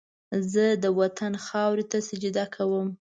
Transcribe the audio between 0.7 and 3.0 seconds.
د وطن خاورې ته سجده کوم